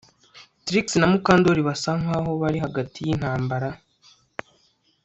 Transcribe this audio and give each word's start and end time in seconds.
Trix 0.65 0.85
na 0.97 1.05
Mukandoli 1.11 1.61
basa 1.67 1.91
nkaho 2.01 2.31
bari 2.41 2.57
hagati 2.65 2.97
yintambara 3.07 3.69